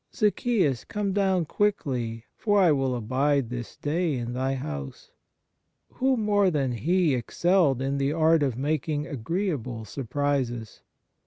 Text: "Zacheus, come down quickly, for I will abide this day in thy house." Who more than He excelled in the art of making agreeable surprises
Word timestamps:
"Zacheus, 0.15 0.83
come 0.83 1.13
down 1.13 1.45
quickly, 1.45 2.25
for 2.35 2.59
I 2.59 2.71
will 2.71 2.95
abide 2.95 3.51
this 3.51 3.75
day 3.77 4.15
in 4.15 4.33
thy 4.33 4.55
house." 4.55 5.11
Who 5.89 6.17
more 6.17 6.49
than 6.49 6.71
He 6.71 7.13
excelled 7.13 7.83
in 7.83 7.99
the 7.99 8.11
art 8.11 8.41
of 8.41 8.57
making 8.57 9.05
agreeable 9.05 9.85
surprises 9.85 10.81